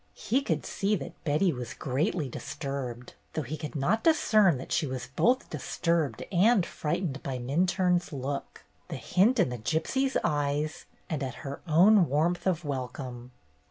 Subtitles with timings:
[0.15, 4.87] He could see that Betty was greatly disturbed, though he could not discern that she
[4.87, 11.21] was both disturbed and frightened by Minturne's look, the hint in the gypsy's eyes, and
[11.21, 13.29] at her own warmth of welcome.